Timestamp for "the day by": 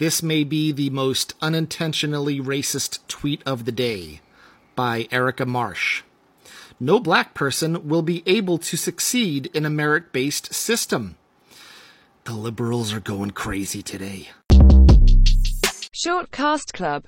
3.66-5.06